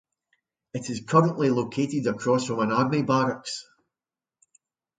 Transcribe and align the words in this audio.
It 0.73 0.89
is 0.89 1.01
currently 1.07 1.51
located 1.51 2.07
across 2.07 2.47
from 2.47 2.57
an 2.57 2.71
army 2.71 3.03
barracks. 3.03 3.67